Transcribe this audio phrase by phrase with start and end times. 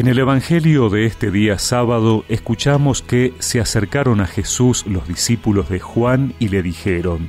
[0.00, 5.68] En el Evangelio de este día sábado escuchamos que se acercaron a Jesús los discípulos
[5.68, 7.28] de Juan y le dijeron,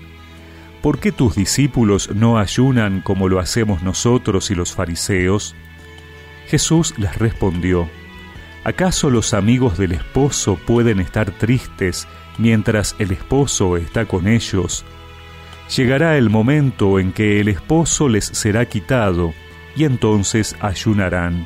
[0.82, 5.54] ¿Por qué tus discípulos no ayunan como lo hacemos nosotros y los fariseos?
[6.48, 7.90] Jesús les respondió,
[8.64, 12.08] ¿acaso los amigos del esposo pueden estar tristes
[12.38, 14.86] mientras el esposo está con ellos?
[15.76, 19.34] Llegará el momento en que el esposo les será quitado
[19.76, 21.46] y entonces ayunarán.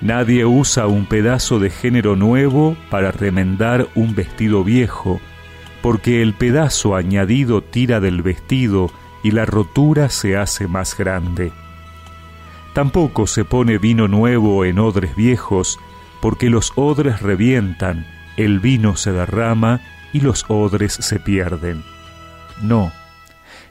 [0.00, 5.20] Nadie usa un pedazo de género nuevo para remendar un vestido viejo,
[5.82, 8.90] porque el pedazo añadido tira del vestido
[9.22, 11.52] y la rotura se hace más grande.
[12.72, 15.78] Tampoco se pone vino nuevo en odres viejos,
[16.22, 18.06] porque los odres revientan,
[18.36, 19.80] el vino se derrama
[20.12, 21.82] y los odres se pierden.
[22.62, 22.90] No,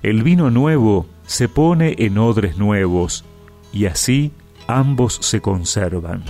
[0.04, 3.26] el vino nuevo se pone en odres nuevos,
[3.72, 4.32] y así
[4.70, 6.24] ambos se conservan.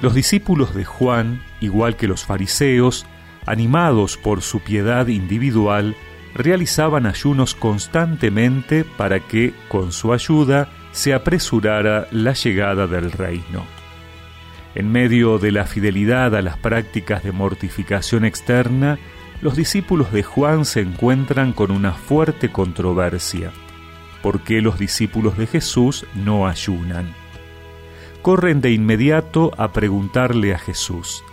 [0.00, 3.04] Los discípulos de Juan, igual que los fariseos,
[3.46, 5.96] animados por su piedad individual,
[6.34, 13.79] realizaban ayunos constantemente para que, con su ayuda, se apresurara la llegada del reino.
[14.74, 18.98] En medio de la fidelidad a las prácticas de mortificación externa,
[19.42, 23.50] los discípulos de Juan se encuentran con una fuerte controversia.
[24.22, 27.14] ¿Por qué los discípulos de Jesús no ayunan?
[28.22, 31.24] Corren de inmediato a preguntarle a Jesús,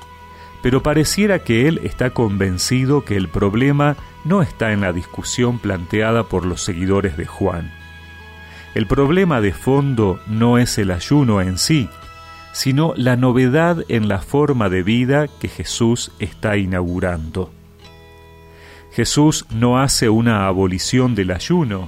[0.63, 6.23] pero pareciera que él está convencido que el problema no está en la discusión planteada
[6.23, 7.71] por los seguidores de Juan.
[8.73, 11.89] El problema de fondo no es el ayuno en sí,
[12.53, 17.51] sino la novedad en la forma de vida que Jesús está inaugurando.
[18.91, 21.87] Jesús no hace una abolición del ayuno,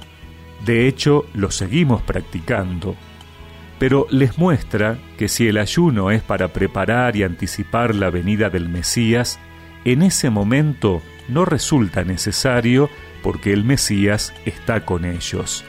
[0.64, 2.94] de hecho lo seguimos practicando,
[3.78, 8.68] pero les muestra que si el ayuno es para preparar y anticipar la venida del
[8.68, 9.40] Mesías,
[9.84, 12.90] en ese momento no resulta necesario
[13.22, 15.64] porque el Mesías está con ellos.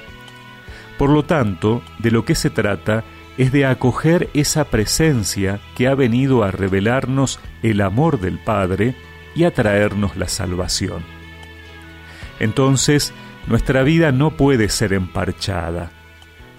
[0.98, 3.04] Por lo tanto, de lo que se trata
[3.42, 8.94] es de acoger esa presencia que ha venido a revelarnos el amor del Padre
[9.34, 11.02] y a traernos la salvación.
[12.40, 13.14] Entonces,
[13.48, 15.90] nuestra vida no puede ser emparchada,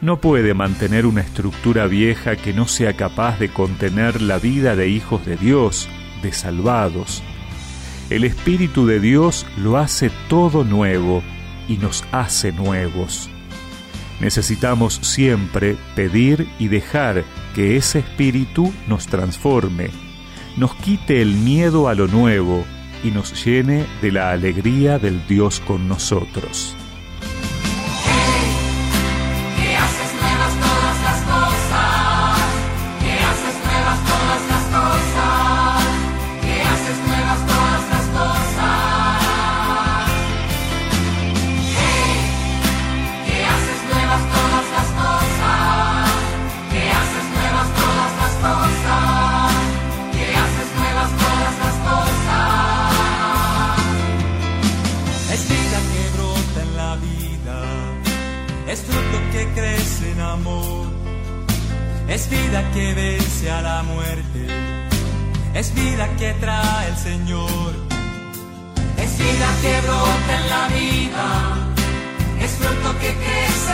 [0.01, 4.89] no puede mantener una estructura vieja que no sea capaz de contener la vida de
[4.89, 5.89] hijos de Dios,
[6.21, 7.23] de salvados.
[8.11, 11.23] El Espíritu de Dios lo hace todo nuevo
[11.69, 13.32] y nos hace nuevos.
[14.23, 17.25] Necesitamos siempre pedir y dejar
[17.57, 19.91] que ese espíritu nos transforme,
[20.57, 22.65] nos quite el miedo a lo nuevo
[23.03, 26.77] y nos llene de la alegría del Dios con nosotros.
[58.69, 60.87] Es fruto que crece en amor,
[62.09, 64.47] es vida que vence a la muerte,
[65.55, 67.73] es vida que trae el Señor,
[68.99, 71.27] es vida que brota en la vida,
[72.41, 73.72] es fruto que crece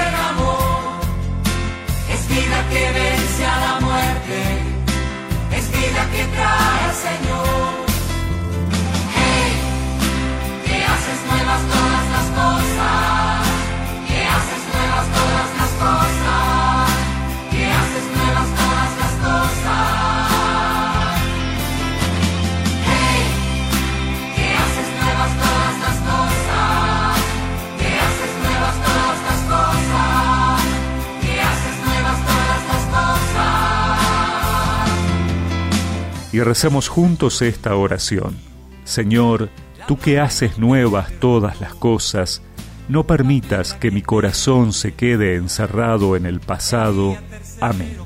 [36.38, 38.36] y recemos juntos esta oración.
[38.84, 39.50] Señor,
[39.88, 42.42] tú que haces nuevas todas las cosas,
[42.88, 47.16] no permitas que mi corazón se quede encerrado en el pasado.
[47.60, 47.96] Amén.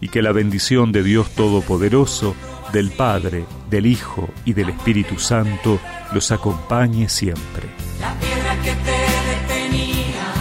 [0.00, 2.34] Y que la bendición de Dios Todopoderoso,
[2.72, 5.78] del Padre, del Hijo y del Espíritu Santo
[6.12, 7.68] los acompañe siempre.
[8.00, 10.32] La piedra que te detenía,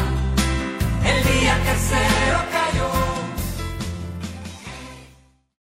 [1.04, 1.60] el día